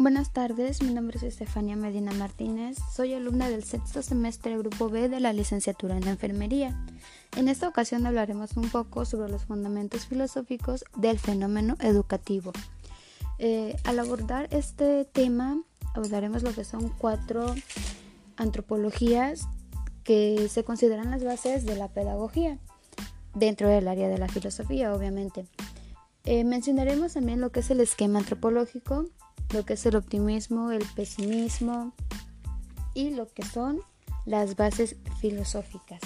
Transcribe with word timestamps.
Buenas 0.00 0.32
tardes, 0.32 0.80
mi 0.80 0.94
nombre 0.94 1.16
es 1.16 1.24
Estefania 1.24 1.74
Medina 1.74 2.12
Martínez, 2.12 2.78
soy 2.94 3.14
alumna 3.14 3.48
del 3.48 3.64
sexto 3.64 4.00
semestre 4.00 4.56
Grupo 4.56 4.88
B 4.88 5.08
de 5.08 5.18
la 5.18 5.32
licenciatura 5.32 5.96
en 5.96 6.06
Enfermería. 6.06 6.80
En 7.36 7.48
esta 7.48 7.66
ocasión 7.66 8.06
hablaremos 8.06 8.56
un 8.56 8.70
poco 8.70 9.04
sobre 9.04 9.28
los 9.28 9.46
fundamentos 9.46 10.06
filosóficos 10.06 10.84
del 10.96 11.18
fenómeno 11.18 11.74
educativo. 11.80 12.52
Eh, 13.40 13.74
al 13.82 13.98
abordar 13.98 14.46
este 14.52 15.04
tema, 15.04 15.60
abordaremos 15.96 16.44
lo 16.44 16.54
que 16.54 16.62
son 16.62 16.90
cuatro 16.90 17.56
antropologías 18.36 19.48
que 20.04 20.48
se 20.48 20.62
consideran 20.62 21.10
las 21.10 21.24
bases 21.24 21.66
de 21.66 21.74
la 21.74 21.88
pedagogía, 21.88 22.58
dentro 23.34 23.68
del 23.68 23.88
área 23.88 24.08
de 24.08 24.18
la 24.18 24.28
filosofía, 24.28 24.94
obviamente. 24.94 25.44
Eh, 26.22 26.44
mencionaremos 26.44 27.14
también 27.14 27.40
lo 27.40 27.50
que 27.50 27.60
es 27.60 27.70
el 27.72 27.80
esquema 27.80 28.20
antropológico, 28.20 29.06
lo 29.52 29.64
que 29.64 29.74
es 29.74 29.86
el 29.86 29.96
optimismo, 29.96 30.70
el 30.72 30.84
pesimismo 30.94 31.92
y 32.94 33.10
lo 33.10 33.28
que 33.32 33.44
son 33.44 33.80
las 34.26 34.56
bases 34.56 34.96
filosóficas. 35.20 36.00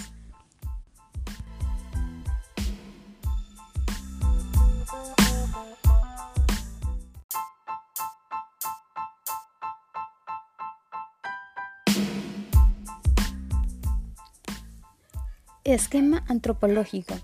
Esquema 15.65 16.25
antropológico. 16.29 17.15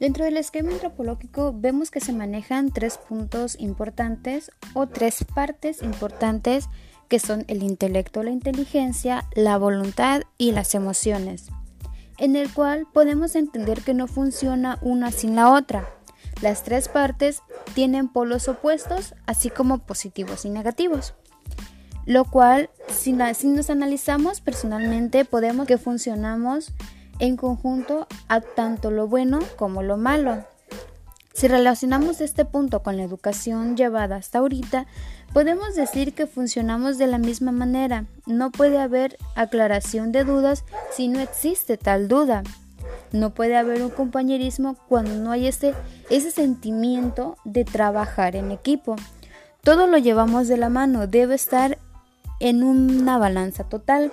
Dentro 0.00 0.24
del 0.24 0.36
esquema 0.36 0.72
antropológico 0.72 1.54
vemos 1.56 1.90
que 1.90 2.00
se 2.00 2.12
manejan 2.12 2.70
tres 2.70 2.98
puntos 2.98 3.56
importantes 3.60 4.50
o 4.74 4.86
tres 4.88 5.24
partes 5.34 5.82
importantes 5.82 6.68
que 7.08 7.18
son 7.18 7.44
el 7.48 7.62
intelecto, 7.62 8.22
la 8.22 8.30
inteligencia, 8.30 9.28
la 9.34 9.56
voluntad 9.56 10.22
y 10.36 10.52
las 10.52 10.74
emociones, 10.74 11.46
en 12.18 12.34
el 12.34 12.52
cual 12.52 12.86
podemos 12.92 13.36
entender 13.36 13.82
que 13.82 13.94
no 13.94 14.06
funciona 14.06 14.78
una 14.82 15.12
sin 15.12 15.36
la 15.36 15.50
otra. 15.52 15.88
Las 16.42 16.64
tres 16.64 16.88
partes 16.88 17.42
tienen 17.74 18.08
polos 18.08 18.48
opuestos, 18.48 19.14
así 19.26 19.50
como 19.50 19.78
positivos 19.78 20.44
y 20.44 20.50
negativos. 20.50 21.14
Lo 22.06 22.24
cual, 22.24 22.68
si, 22.88 23.12
nos 23.12 23.70
analizamos 23.70 24.40
personalmente, 24.40 25.24
podemos 25.24 25.66
que 25.66 25.78
funcionamos 25.78 26.72
en 27.18 27.36
conjunto 27.36 28.06
a 28.28 28.40
tanto 28.40 28.90
lo 28.90 29.08
bueno 29.08 29.40
como 29.56 29.82
lo 29.82 29.96
malo. 29.96 30.44
Si 31.34 31.48
relacionamos 31.48 32.20
este 32.20 32.44
punto 32.44 32.82
con 32.82 32.96
la 32.96 33.02
educación 33.02 33.76
llevada 33.76 34.16
hasta 34.16 34.38
ahorita, 34.38 34.86
podemos 35.32 35.74
decir 35.74 36.14
que 36.14 36.28
funcionamos 36.28 36.96
de 36.96 37.08
la 37.08 37.18
misma 37.18 37.50
manera. 37.50 38.06
No 38.24 38.52
puede 38.52 38.78
haber 38.78 39.18
aclaración 39.34 40.12
de 40.12 40.22
dudas 40.22 40.64
si 40.92 41.08
no 41.08 41.18
existe 41.18 41.76
tal 41.76 42.06
duda. 42.06 42.44
No 43.10 43.34
puede 43.34 43.56
haber 43.56 43.82
un 43.82 43.90
compañerismo 43.90 44.76
cuando 44.88 45.16
no 45.16 45.32
hay 45.32 45.48
ese, 45.48 45.74
ese 46.08 46.30
sentimiento 46.30 47.36
de 47.44 47.64
trabajar 47.64 48.36
en 48.36 48.52
equipo. 48.52 48.94
Todo 49.62 49.88
lo 49.88 49.98
llevamos 49.98 50.46
de 50.46 50.56
la 50.56 50.68
mano, 50.68 51.08
debe 51.08 51.34
estar 51.34 51.78
en 52.38 52.62
una 52.62 53.18
balanza 53.18 53.64
total 53.64 54.12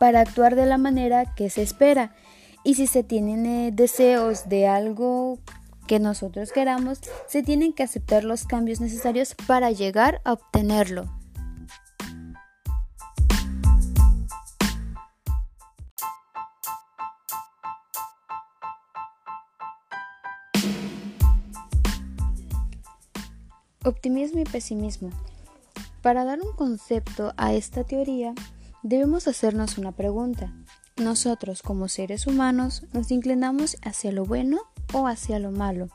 para 0.00 0.22
actuar 0.22 0.56
de 0.56 0.64
la 0.64 0.78
manera 0.78 1.34
que 1.34 1.50
se 1.50 1.60
espera. 1.60 2.14
Y 2.64 2.76
si 2.76 2.86
se 2.86 3.04
tienen 3.04 3.44
eh, 3.44 3.70
deseos 3.70 4.48
de 4.48 4.66
algo 4.66 5.38
que 5.86 5.98
nosotros 5.98 6.52
queramos, 6.52 7.00
se 7.26 7.42
tienen 7.42 7.74
que 7.74 7.82
aceptar 7.82 8.24
los 8.24 8.44
cambios 8.44 8.80
necesarios 8.80 9.34
para 9.46 9.70
llegar 9.72 10.22
a 10.24 10.32
obtenerlo. 10.32 11.04
Optimismo 23.84 24.40
y 24.40 24.44
pesimismo. 24.44 25.10
Para 26.00 26.24
dar 26.24 26.40
un 26.40 26.54
concepto 26.56 27.34
a 27.36 27.52
esta 27.52 27.84
teoría, 27.84 28.32
Debemos 28.82 29.28
hacernos 29.28 29.76
una 29.76 29.92
pregunta. 29.92 30.54
Nosotros 30.96 31.60
como 31.60 31.88
seres 31.88 32.26
humanos 32.26 32.84
nos 32.94 33.10
inclinamos 33.10 33.76
hacia 33.82 34.10
lo 34.10 34.24
bueno 34.24 34.58
o 34.94 35.06
hacia 35.06 35.38
lo 35.38 35.50
malo. 35.50 35.88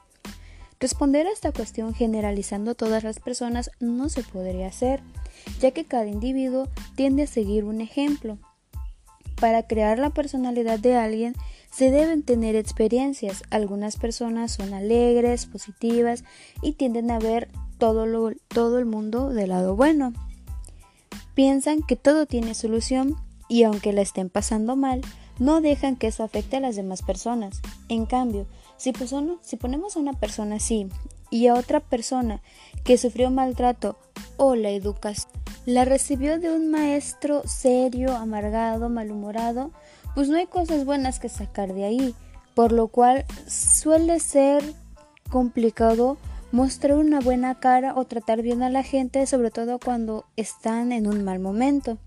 Responder 0.79 1.25
a 1.25 1.31
esta 1.31 1.51
cuestión 1.51 1.95
generalizando 1.95 2.71
a 2.71 2.75
todas 2.75 3.03
las 3.03 3.19
personas 3.19 3.71
no 3.79 4.09
se 4.09 4.21
podría 4.21 4.67
hacer, 4.67 5.01
ya 5.59 5.71
que 5.71 5.85
cada 5.85 6.05
individuo 6.05 6.67
tiende 6.95 7.23
a 7.23 7.27
seguir 7.27 7.63
un 7.63 7.81
ejemplo. 7.81 8.37
Para 9.41 9.63
crear 9.63 9.97
la 9.97 10.11
personalidad 10.11 10.77
de 10.77 10.95
alguien 10.95 11.33
se 11.71 11.89
deben 11.89 12.21
tener 12.21 12.55
experiencias. 12.55 13.41
Algunas 13.49 13.97
personas 13.97 14.51
son 14.51 14.75
alegres, 14.75 15.47
positivas 15.47 16.23
y 16.61 16.73
tienden 16.73 17.09
a 17.09 17.17
ver 17.17 17.49
todo, 17.79 18.31
todo 18.47 18.77
el 18.77 18.85
mundo 18.85 19.29
del 19.29 19.49
lado 19.49 19.75
bueno. 19.75 20.13
Piensan 21.35 21.83
que 21.83 21.95
todo 21.95 22.25
tiene 22.25 22.55
solución 22.55 23.15
y 23.47 23.63
aunque 23.63 23.93
la 23.93 24.01
estén 24.01 24.29
pasando 24.29 24.75
mal, 24.75 25.01
no 25.37 25.61
dejan 25.61 25.95
que 25.95 26.07
eso 26.07 26.23
afecte 26.23 26.57
a 26.57 26.61
las 26.61 26.75
demás 26.75 27.01
personas. 27.01 27.61
En 27.89 28.05
cambio, 28.05 28.47
si, 28.77 28.93
ponemos 29.57 29.95
a 29.95 29.99
una 29.99 30.13
persona 30.13 30.55
así 30.55 30.87
y 31.29 31.47
a 31.47 31.55
otra 31.55 31.79
persona 31.79 32.41
que 32.83 32.97
sufrió 32.97 33.29
maltrato 33.29 33.97
o 34.37 34.55
la 34.55 34.69
educación 34.69 35.31
la 35.65 35.83
recibió 35.83 36.39
de 36.39 36.51
un 36.51 36.69
maestro 36.69 37.41
serio, 37.45 38.15
amargado, 38.15 38.87
malhumorado, 38.87 39.71
pues 40.13 40.29
no 40.29 40.37
hay 40.37 40.45
cosas 40.45 40.85
buenas 40.85 41.19
que 41.19 41.27
sacar 41.27 41.73
de 41.73 41.85
ahí, 41.85 42.15
por 42.53 42.71
lo 42.71 42.87
cual 42.87 43.25
suele 43.47 44.19
ser 44.19 44.63
complicado 45.31 46.17
mostrar 46.55 46.95
una 46.97 47.19
buena 47.19 47.59
cara 47.59 47.93
o 47.97 48.05
tratar 48.05 48.41
bien 48.41 48.63
a 48.63 48.69
la 48.69 48.81
gente, 48.81 49.27
sobre 49.27 49.51
todo 49.51 49.77
cuando 49.77 50.23
están 50.37 50.93
en 50.93 51.05
un 51.05 51.21
mal 51.25 51.39
momento. 51.39 51.97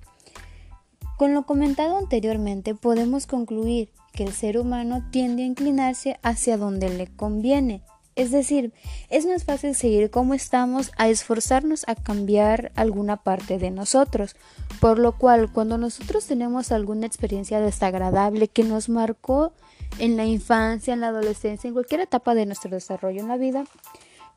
Con 1.18 1.34
lo 1.34 1.44
comentado 1.44 1.98
anteriormente, 1.98 2.74
podemos 2.74 3.26
concluir 3.26 3.90
que 4.14 4.24
el 4.24 4.32
ser 4.32 4.56
humano 4.56 5.04
tiende 5.10 5.42
a 5.42 5.46
inclinarse 5.46 6.18
hacia 6.22 6.56
donde 6.56 6.88
le 6.88 7.08
conviene. 7.08 7.82
Es 8.16 8.30
decir, 8.30 8.72
es 9.10 9.26
más 9.26 9.44
fácil 9.44 9.74
seguir 9.74 10.10
como 10.10 10.32
estamos 10.32 10.92
a 10.96 11.10
esforzarnos 11.10 11.84
a 11.86 11.94
cambiar 11.94 12.72
alguna 12.74 13.18
parte 13.18 13.58
de 13.58 13.70
nosotros. 13.70 14.34
Por 14.80 14.98
lo 14.98 15.18
cual, 15.18 15.52
cuando 15.52 15.76
nosotros 15.76 16.26
tenemos 16.26 16.72
alguna 16.72 17.06
experiencia 17.06 17.60
desagradable 17.60 18.48
que 18.48 18.64
nos 18.64 18.88
marcó 18.88 19.52
en 19.98 20.16
la 20.16 20.24
infancia, 20.24 20.94
en 20.94 21.00
la 21.00 21.08
adolescencia, 21.08 21.68
en 21.68 21.74
cualquier 21.74 22.00
etapa 22.00 22.34
de 22.34 22.46
nuestro 22.46 22.70
desarrollo 22.70 23.20
en 23.20 23.28
la 23.28 23.36
vida, 23.36 23.64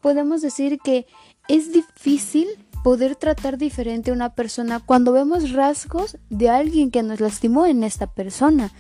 podemos 0.02 0.42
decir 0.42 0.80
que 0.80 1.06
es 1.48 1.72
difícil 1.72 2.48
poder 2.84 3.16
tratar 3.16 3.58
diferente 3.58 4.12
a 4.12 4.14
una 4.14 4.34
persona 4.34 4.80
cuando 4.80 5.12
vemos 5.12 5.52
rasgos 5.52 6.18
de 6.30 6.50
alguien 6.50 6.92
que 6.92 7.04
nos 7.04 7.20
lastimó 7.20 7.66
en 7.66 7.84
esta 7.84 8.08
persona. 8.08 8.72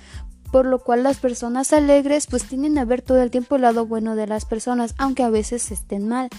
Por 0.51 0.65
lo 0.65 0.79
cual 0.79 1.03
las 1.03 1.17
personas 1.17 1.71
alegres 1.71 2.27
pues 2.27 2.43
tienen 2.43 2.77
a 2.77 2.85
ver 2.85 3.01
todo 3.01 3.21
el 3.21 3.31
tiempo 3.31 3.55
el 3.55 3.61
lado 3.61 3.85
bueno 3.85 4.15
de 4.15 4.27
las 4.27 4.43
personas, 4.45 4.95
aunque 4.97 5.23
a 5.23 5.29
veces 5.29 5.71
estén 5.71 6.09
mal. 6.09 6.29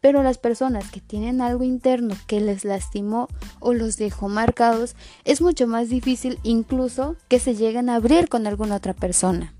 Pero 0.00 0.22
las 0.22 0.38
personas 0.38 0.90
que 0.90 1.00
tienen 1.00 1.40
algo 1.40 1.62
interno 1.62 2.16
que 2.26 2.40
les 2.40 2.64
lastimó 2.64 3.28
o 3.60 3.74
los 3.74 3.96
dejó 3.96 4.28
marcados, 4.28 4.96
es 5.24 5.40
mucho 5.40 5.66
más 5.66 5.88
difícil 5.88 6.38
incluso 6.42 7.16
que 7.28 7.38
se 7.38 7.54
lleguen 7.54 7.90
a 7.90 7.96
abrir 7.96 8.28
con 8.28 8.46
alguna 8.46 8.76
otra 8.76 8.94
persona. 8.94 9.54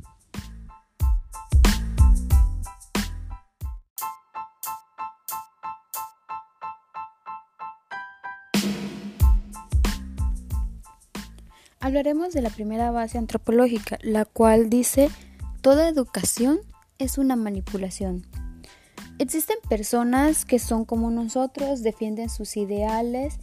Hablaremos 11.91 12.33
de 12.33 12.41
la 12.41 12.51
primera 12.51 12.93
base 12.93 13.19
antropológica, 13.19 13.99
la 14.03 14.25
cual 14.25 14.71
dice 14.71 15.11
toda 15.61 15.89
educación 15.89 16.61
es 17.01 17.19
una 17.19 17.35
manipulación. 17.35 18.25
Existen 19.19 19.57
personas 19.69 20.45
que 20.45 20.61
son 20.61 20.85
como 20.85 21.11
nosotros, 21.11 21.83
defienden 21.83 22.31
sus 22.31 22.57
ideales, 22.57 23.41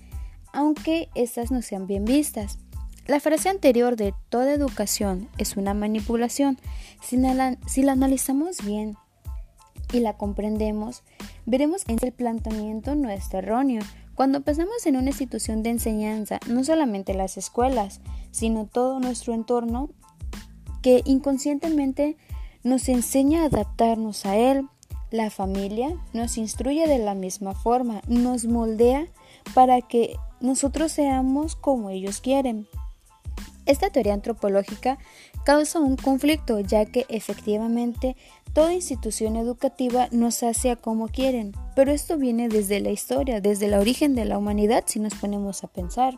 aunque 0.53 1.09
estas 1.13 1.51
no 1.51 1.61
sean 1.61 1.88
bien 1.88 2.05
vistas. 2.05 2.57
La 3.05 3.19
frase 3.19 3.49
anterior 3.49 3.97
de 3.97 4.13
toda 4.29 4.53
educación 4.53 5.27
es 5.38 5.57
una 5.57 5.73
manipulación. 5.73 6.57
Si 7.01 7.17
la, 7.17 7.57
analizamos 7.91 8.63
bien 8.63 8.95
y 9.91 10.00
la 10.00 10.13
comprendemos, 10.15 11.03
veremos 11.45 11.83
que 11.83 11.97
el 12.01 12.13
planteamiento 12.13 12.95
no 12.95 13.09
es 13.09 13.33
erróneo, 13.33 13.81
cuando 14.17 14.41
pensamos 14.41 14.83
en 14.87 14.97
una 14.97 15.09
institución 15.11 15.61
de 15.61 15.69
enseñanza, 15.69 16.39
no 16.47 16.63
solamente 16.63 17.13
las 17.13 17.37
escuelas, 17.37 18.01
sino 18.31 18.65
todo 18.65 18.99
nuestro 18.99 19.35
entorno, 19.35 19.91
que 20.81 21.03
inconscientemente 21.05 22.17
nos 22.63 22.89
enseña 22.89 23.43
a 23.43 23.45
adaptarnos 23.45 24.25
a 24.25 24.35
él, 24.35 24.65
la 25.11 25.29
familia 25.29 25.95
nos 26.13 26.39
instruye 26.39 26.87
de 26.87 26.97
la 26.97 27.13
misma 27.13 27.53
forma, 27.53 28.01
nos 28.07 28.45
moldea 28.45 29.05
para 29.53 29.81
que 29.81 30.15
nosotros 30.39 30.91
seamos 30.91 31.55
como 31.55 31.91
ellos 31.91 32.19
quieren. 32.19 32.67
Esta 33.67 33.91
teoría 33.91 34.15
antropológica 34.15 34.97
causa 35.43 35.79
un 35.79 35.95
conflicto 35.95 36.59
ya 36.59 36.85
que 36.85 37.05
efectivamente 37.09 38.15
toda 38.57 38.74
institución 38.74 39.36
educativa 39.36 40.07
nos 40.09 40.42
hace 40.42 40.71
a 40.71 40.75
como 40.75 41.09
quieren, 41.09 41.54
pero 41.75 41.92
esto 41.92 42.18
viene 42.18 42.50
desde 42.50 42.80
la 42.80 42.89
historia, 42.89 43.39
desde 43.39 43.68
el 43.68 43.75
origen 43.75 44.15
de 44.15 44.25
la 44.25 44.39
humanidad 44.39 44.83
si 44.88 45.00
nos 45.00 45.13
ponemos 45.13 45.63
a 45.63 45.68
pensar. 45.68 46.18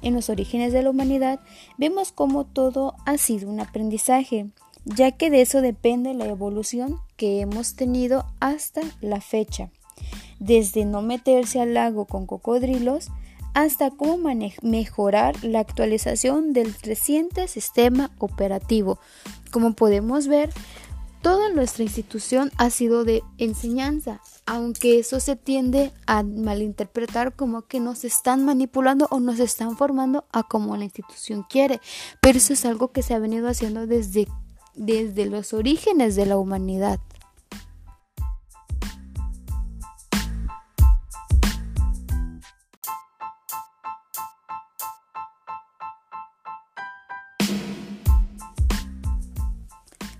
En 0.00 0.14
los 0.14 0.30
orígenes 0.30 0.72
de 0.72 0.82
la 0.82 0.88
humanidad 0.88 1.40
vemos 1.76 2.10
cómo 2.10 2.46
todo 2.46 2.94
ha 3.04 3.18
sido 3.18 3.50
un 3.50 3.60
aprendizaje, 3.60 4.46
ya 4.86 5.12
que 5.12 5.28
de 5.28 5.42
eso 5.42 5.60
depende 5.60 6.14
la 6.14 6.24
evolución 6.24 7.00
que 7.18 7.42
hemos 7.42 7.76
tenido 7.76 8.24
hasta 8.40 8.80
la 9.02 9.20
fecha, 9.20 9.68
desde 10.38 10.86
no 10.86 11.02
meterse 11.02 11.60
al 11.60 11.74
lago 11.74 12.06
con 12.06 12.24
cocodrilos 12.24 13.10
hasta 13.52 13.90
cómo 13.90 14.30
mejorar 14.62 15.44
la 15.44 15.60
actualización 15.60 16.54
del 16.54 16.74
reciente 16.82 17.46
sistema 17.46 18.10
operativo. 18.18 18.98
Como 19.52 19.74
podemos 19.74 20.26
ver, 20.26 20.50
toda 21.24 21.48
nuestra 21.48 21.84
institución 21.84 22.52
ha 22.58 22.68
sido 22.68 23.02
de 23.02 23.22
enseñanza, 23.38 24.20
aunque 24.44 24.98
eso 24.98 25.20
se 25.20 25.36
tiende 25.36 25.90
a 26.06 26.22
malinterpretar 26.22 27.34
como 27.34 27.62
que 27.62 27.80
nos 27.80 28.04
están 28.04 28.44
manipulando 28.44 29.08
o 29.10 29.20
nos 29.20 29.40
están 29.40 29.78
formando 29.78 30.26
a 30.32 30.42
como 30.42 30.76
la 30.76 30.84
institución 30.84 31.42
quiere, 31.48 31.80
pero 32.20 32.36
eso 32.36 32.52
es 32.52 32.66
algo 32.66 32.92
que 32.92 33.02
se 33.02 33.14
ha 33.14 33.18
venido 33.18 33.48
haciendo 33.48 33.86
desde, 33.86 34.28
desde 34.74 35.24
los 35.24 35.54
orígenes 35.54 36.14
de 36.14 36.26
la 36.26 36.36
humanidad. 36.36 37.00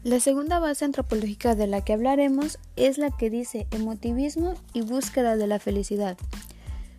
La 0.05 0.21
segunda 0.21 0.59
base 0.59 0.85
antropológica 0.85 1.55
de 1.55 1.67
la 1.67 1.81
que 1.81 1.95
hablaremos 1.95 2.59
es 2.77 2.99
la 2.99 3.11
que 3.11 3.31
dice 3.31 3.67
emotivismo 3.71 4.53
y 4.75 4.83
búsqueda 4.83 5.39
de 5.39 5.47
la 5.47 5.59
felicidad. 5.59 6.19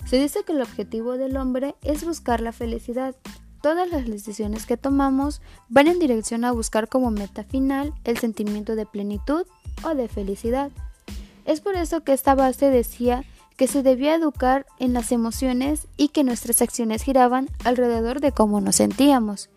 Se 0.08 0.18
dice 0.18 0.40
que 0.44 0.54
el 0.54 0.62
objetivo 0.64 1.16
del 1.16 1.38
hombre 1.38 1.76
es 1.84 2.04
buscar 2.04 2.42
la 2.42 2.52
felicidad. 2.52 3.16
Todas 3.62 3.92
las 3.92 4.08
decisiones 4.08 4.66
que 4.66 4.76
tomamos 4.76 5.44
van 5.70 5.86
en 5.86 6.00
dirección 6.00 6.46
a 6.46 6.52
buscar 6.52 6.90
como 6.90 7.12
meta 7.12 7.44
final 7.44 7.94
el 8.06 8.18
sentimiento 8.18 8.76
de 8.76 8.88
plenitud 8.88 9.46
o 9.84 9.94
de 9.94 10.08
felicidad. 10.08 10.72
Es 11.46 11.62
por 11.62 11.76
eso 11.76 12.04
que 12.04 12.14
esta 12.14 12.34
base 12.34 12.72
decía 12.72 13.24
que 13.56 13.68
se 13.68 13.84
debía 13.84 14.16
educar 14.16 14.66
en 14.80 14.94
las 14.94 15.12
emociones 15.12 15.88
y 15.96 16.08
que 16.08 16.24
nuestras 16.24 16.60
acciones 16.64 17.04
giraban 17.04 17.50
alrededor 17.66 18.20
de 18.20 18.32
cómo 18.32 18.62
nos 18.62 18.78
sentíamos. 18.78 19.52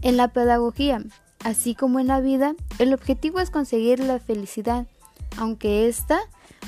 En 0.00 0.16
la 0.16 0.28
pedagogía, 0.28 1.02
Así 1.44 1.74
como 1.74 2.00
en 2.00 2.06
la 2.06 2.20
vida, 2.20 2.54
el 2.78 2.94
objetivo 2.94 3.38
es 3.38 3.50
conseguir 3.50 4.00
la 4.00 4.18
felicidad, 4.18 4.86
aunque 5.36 5.86
ésta 5.86 6.20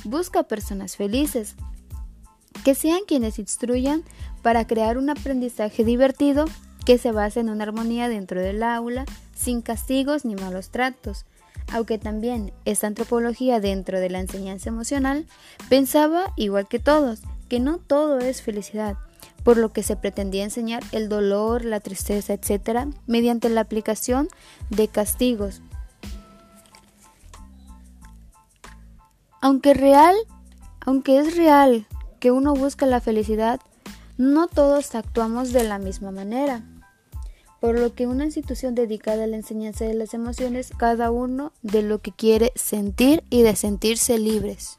busca 0.05 0.43
personas 0.43 0.96
felices, 0.96 1.56
que 2.62 2.75
sean 2.75 3.00
quienes 3.06 3.38
instruyan 3.38 4.05
para 4.43 4.67
crear 4.67 4.99
un 4.99 5.08
aprendizaje 5.08 5.82
divertido 5.82 6.44
que 6.84 6.99
se 6.99 7.11
base 7.11 7.40
en 7.40 7.49
una 7.49 7.64
armonía 7.64 8.08
dentro 8.11 8.40
del 8.40 8.62
aula, 8.62 9.06
sin 9.34 9.62
castigos 9.62 10.26
ni 10.26 10.37
malos 10.37 10.69
tratos. 10.69 11.25
Aunque 11.72 11.99
también 11.99 12.52
esta 12.64 12.87
antropología 12.87 13.61
dentro 13.61 13.99
de 13.99 14.11
la 14.11 14.20
enseñanza 14.20 14.69
emocional 14.69 15.26
pensaba, 15.70 16.32
igual 16.37 16.69
que 16.69 16.79
todos, 16.79 17.20
que 17.49 17.61
no 17.61 17.79
todo 17.79 18.19
es 18.19 18.43
felicidad, 18.43 18.96
por 19.44 19.56
lo 19.56 19.73
que 19.73 19.83
se 19.83 19.97
pretendía 19.97 20.44
enseñar 20.44 20.83
el 20.93 21.09
dolor, 21.09 21.65
la 21.65 21.81
tristeza, 21.81 22.33
etc., 22.33 22.88
mediante 23.06 23.49
la 23.49 23.62
aplicación 23.62 24.29
de 24.71 24.88
castigos. 24.88 25.62
Aunque 29.41 29.75
real, 29.75 30.17
aunque 30.81 31.19
es 31.19 31.37
real 31.37 31.87
que 32.19 32.31
uno 32.31 32.55
busca 32.55 32.87
la 32.87 33.00
felicidad, 33.00 33.61
no 34.17 34.49
todos 34.49 34.94
actuamos 34.94 35.53
de 35.53 35.65
la 35.65 35.79
misma 35.79 36.11
manera. 36.11 36.62
Por 37.61 37.79
lo 37.79 37.94
que 37.94 38.06
una 38.06 38.25
institución 38.25 38.75
dedicada 38.75 39.25
a 39.25 39.27
la 39.27 39.37
enseñanza 39.37 39.85
de 39.85 39.94
las 39.94 40.15
emociones, 40.15 40.73
cada 40.77 41.11
uno 41.11 41.53
de 41.62 41.82
lo 41.82 42.00
que 42.00 42.12
quiere 42.12 42.53
sentir 42.55 43.25
y 43.31 43.43
de 43.43 43.56
sentirse 43.56 44.19
libres. 44.19 44.79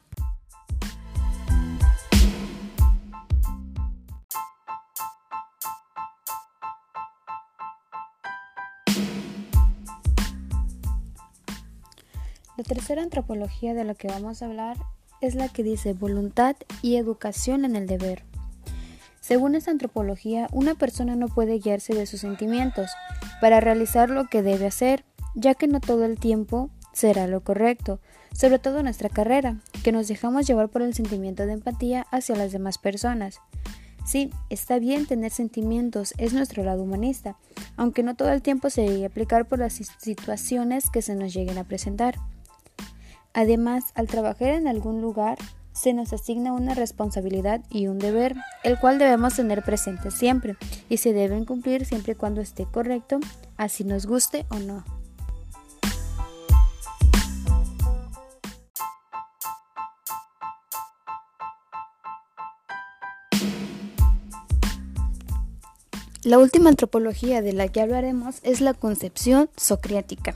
La 12.58 12.64
tercera 12.64 13.04
antropología 13.04 13.72
de 13.72 13.84
la 13.84 13.94
que 13.94 14.08
vamos 14.08 14.42
a 14.42 14.46
hablar 14.46 14.76
es 15.20 15.36
la 15.36 15.48
que 15.48 15.62
dice 15.62 15.92
voluntad 15.92 16.56
y 16.82 16.96
educación 16.96 17.64
en 17.64 17.76
el 17.76 17.86
deber. 17.86 18.24
Según 19.20 19.54
esta 19.54 19.70
antropología, 19.70 20.48
una 20.50 20.74
persona 20.74 21.14
no 21.14 21.28
puede 21.28 21.60
guiarse 21.60 21.94
de 21.94 22.04
sus 22.06 22.18
sentimientos 22.22 22.90
para 23.40 23.60
realizar 23.60 24.10
lo 24.10 24.26
que 24.26 24.42
debe 24.42 24.66
hacer, 24.66 25.04
ya 25.36 25.54
que 25.54 25.68
no 25.68 25.78
todo 25.78 26.04
el 26.04 26.18
tiempo 26.18 26.68
será 26.92 27.28
lo 27.28 27.44
correcto, 27.44 28.00
sobre 28.32 28.58
todo 28.58 28.78
en 28.78 28.86
nuestra 28.86 29.08
carrera, 29.08 29.58
que 29.84 29.92
nos 29.92 30.08
dejamos 30.08 30.44
llevar 30.48 30.68
por 30.68 30.82
el 30.82 30.94
sentimiento 30.94 31.46
de 31.46 31.52
empatía 31.52 32.08
hacia 32.10 32.34
las 32.34 32.50
demás 32.50 32.76
personas. 32.76 33.40
Sí, 34.04 34.32
está 34.50 34.80
bien 34.80 35.06
tener 35.06 35.30
sentimientos, 35.30 36.12
es 36.18 36.32
nuestro 36.32 36.64
lado 36.64 36.82
humanista, 36.82 37.36
aunque 37.76 38.02
no 38.02 38.16
todo 38.16 38.32
el 38.32 38.42
tiempo 38.42 38.68
se 38.68 38.82
debe 38.82 39.04
aplicar 39.04 39.46
por 39.46 39.60
las 39.60 39.74
situaciones 39.74 40.90
que 40.90 41.02
se 41.02 41.14
nos 41.14 41.32
lleguen 41.32 41.58
a 41.58 41.62
presentar. 41.62 42.16
Además, 43.32 43.84
al 43.94 44.06
trabajar 44.06 44.48
en 44.50 44.68
algún 44.68 45.00
lugar, 45.00 45.38
se 45.72 45.92
nos 45.92 46.12
asigna 46.12 46.52
una 46.52 46.74
responsabilidad 46.74 47.60
y 47.70 47.86
un 47.86 47.98
deber, 47.98 48.34
el 48.64 48.78
cual 48.80 48.98
debemos 48.98 49.36
tener 49.36 49.62
presente 49.62 50.10
siempre 50.10 50.56
y 50.88 50.96
se 50.96 51.12
deben 51.12 51.44
cumplir 51.44 51.84
siempre 51.84 52.14
y 52.14 52.16
cuando 52.16 52.40
esté 52.40 52.66
correcto, 52.66 53.20
así 53.56 53.84
nos 53.84 54.06
guste 54.06 54.44
o 54.50 54.58
no. 54.58 54.84
La 66.24 66.38
última 66.38 66.68
antropología 66.68 67.40
de 67.40 67.52
la 67.52 67.68
que 67.68 67.80
hablaremos 67.80 68.40
es 68.42 68.60
la 68.60 68.74
concepción 68.74 69.48
socrática. 69.56 70.34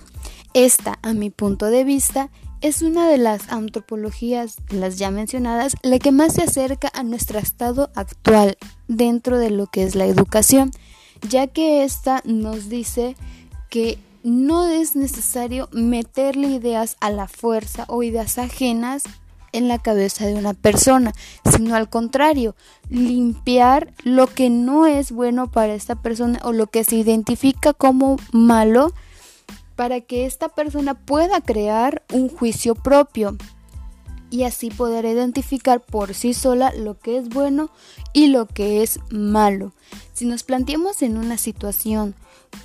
Esta, 0.54 0.98
a 1.02 1.12
mi 1.12 1.28
punto 1.30 1.66
de 1.66 1.84
vista, 1.84 2.30
es 2.62 2.80
una 2.80 3.08
de 3.08 3.18
las 3.18 3.50
antropologías, 3.50 4.56
las 4.70 4.96
ya 4.96 5.10
mencionadas, 5.10 5.74
la 5.82 5.98
que 5.98 6.12
más 6.12 6.34
se 6.34 6.42
acerca 6.42 6.90
a 6.94 7.02
nuestro 7.02 7.38
estado 7.38 7.90
actual 7.96 8.56
dentro 8.86 9.38
de 9.38 9.50
lo 9.50 9.66
que 9.66 9.82
es 9.82 9.96
la 9.96 10.06
educación, 10.06 10.70
ya 11.28 11.48
que 11.48 11.84
esta 11.84 12.22
nos 12.24 12.68
dice 12.68 13.16
que 13.68 13.98
no 14.22 14.68
es 14.68 14.94
necesario 14.94 15.68
meterle 15.72 16.48
ideas 16.48 16.96
a 17.00 17.10
la 17.10 17.26
fuerza 17.26 17.84
o 17.88 18.04
ideas 18.04 18.38
ajenas 18.38 19.02
en 19.50 19.66
la 19.66 19.78
cabeza 19.78 20.26
de 20.26 20.34
una 20.34 20.54
persona, 20.54 21.12
sino 21.50 21.74
al 21.74 21.90
contrario, 21.90 22.54
limpiar 22.88 23.92
lo 24.04 24.28
que 24.28 24.50
no 24.50 24.86
es 24.86 25.10
bueno 25.10 25.50
para 25.50 25.74
esta 25.74 25.96
persona 25.96 26.38
o 26.44 26.52
lo 26.52 26.68
que 26.68 26.84
se 26.84 26.96
identifica 26.96 27.72
como 27.72 28.16
malo 28.32 28.92
para 29.76 30.00
que 30.00 30.26
esta 30.26 30.48
persona 30.48 30.94
pueda 30.94 31.40
crear 31.40 32.02
un 32.12 32.28
juicio 32.28 32.74
propio 32.74 33.36
y 34.32 34.44
así 34.44 34.70
poder 34.70 35.04
identificar 35.04 35.80
por 35.80 36.14
sí 36.14 36.32
sola 36.32 36.72
lo 36.72 36.98
que 36.98 37.18
es 37.18 37.28
bueno 37.28 37.70
y 38.14 38.28
lo 38.28 38.46
que 38.46 38.82
es 38.82 38.98
malo. 39.10 39.72
Si 40.14 40.24
nos 40.24 40.42
planteamos 40.42 41.02
en 41.02 41.18
una 41.18 41.36
situación 41.36 42.14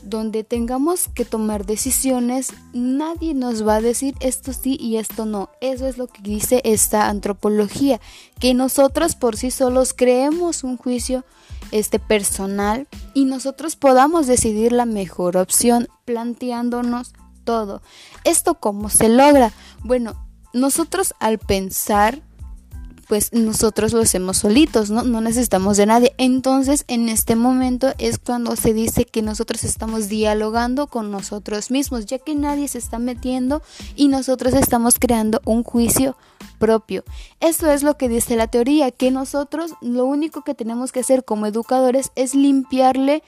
donde 0.01 0.43
tengamos 0.45 1.09
que 1.09 1.25
tomar 1.25 1.65
decisiones, 1.65 2.53
nadie 2.73 3.33
nos 3.33 3.67
va 3.67 3.75
a 3.75 3.81
decir 3.81 4.15
esto 4.21 4.53
sí 4.53 4.77
y 4.79 4.95
esto 4.95 5.25
no. 5.25 5.49
Eso 5.59 5.87
es 5.87 5.97
lo 5.97 6.07
que 6.07 6.21
dice 6.21 6.61
esta 6.63 7.09
antropología, 7.09 7.99
que 8.39 8.53
nosotros 8.53 9.15
por 9.15 9.35
sí 9.35 9.51
solos 9.51 9.93
creemos 9.93 10.63
un 10.63 10.77
juicio 10.77 11.25
este 11.71 11.99
personal 11.99 12.87
y 13.13 13.25
nosotros 13.25 13.75
podamos 13.75 14.27
decidir 14.27 14.71
la 14.71 14.85
mejor 14.85 15.37
opción 15.37 15.87
planteándonos 16.05 17.13
todo. 17.43 17.81
¿Esto 18.23 18.55
cómo 18.55 18.89
se 18.89 19.09
logra? 19.09 19.51
Bueno, 19.83 20.27
nosotros 20.53 21.13
al 21.19 21.39
pensar 21.39 22.21
pues 23.07 23.31
nosotros 23.33 23.93
lo 23.93 24.01
hacemos 24.01 24.37
solitos, 24.37 24.89
¿no? 24.89 25.03
No 25.03 25.21
necesitamos 25.21 25.77
de 25.77 25.85
nadie. 25.85 26.13
Entonces, 26.17 26.83
en 26.87 27.09
este 27.09 27.35
momento 27.35 27.93
es 27.97 28.19
cuando 28.19 28.55
se 28.55 28.73
dice 28.73 29.05
que 29.05 29.21
nosotros 29.21 29.63
estamos 29.63 30.09
dialogando 30.09 30.87
con 30.87 31.11
nosotros 31.11 31.71
mismos, 31.71 32.05
ya 32.05 32.19
que 32.19 32.35
nadie 32.35 32.67
se 32.67 32.77
está 32.77 32.99
metiendo 32.99 33.61
y 33.95 34.09
nosotros 34.09 34.53
estamos 34.53 34.95
creando 34.99 35.41
un 35.45 35.63
juicio 35.63 36.17
propio. 36.59 37.03
Esto 37.39 37.71
es 37.71 37.83
lo 37.83 37.97
que 37.97 38.09
dice 38.09 38.35
la 38.35 38.47
teoría, 38.47 38.91
que 38.91 39.11
nosotros 39.11 39.73
lo 39.81 40.05
único 40.05 40.43
que 40.43 40.55
tenemos 40.55 40.91
que 40.91 40.99
hacer 40.99 41.23
como 41.23 41.45
educadores 41.45 42.11
es 42.15 42.35
limpiarle 42.35 43.23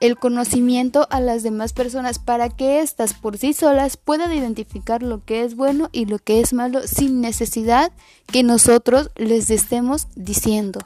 el 0.00 0.16
conocimiento 0.16 1.06
a 1.10 1.20
las 1.20 1.42
demás 1.42 1.72
personas 1.72 2.18
para 2.18 2.48
que 2.48 2.80
éstas 2.80 3.14
por 3.14 3.36
sí 3.36 3.52
solas 3.52 3.96
puedan 3.98 4.32
identificar 4.32 5.02
lo 5.02 5.24
que 5.24 5.44
es 5.44 5.54
bueno 5.54 5.90
y 5.92 6.06
lo 6.06 6.18
que 6.18 6.40
es 6.40 6.52
malo 6.52 6.86
sin 6.86 7.20
necesidad 7.20 7.92
que 8.26 8.42
nosotros 8.42 9.10
les 9.16 9.50
estemos 9.50 10.08
diciendo. 10.16 10.80